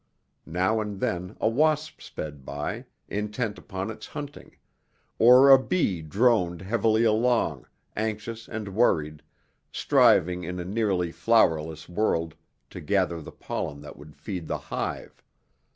[0.47, 4.55] Now and then a wasp sped by, intent upon its hunting,
[5.19, 9.21] or a bee droned heavily along, anxious and worried,
[9.71, 12.33] striving in a nearly flowerless world
[12.71, 15.21] to gather the pollen that would feed the hive.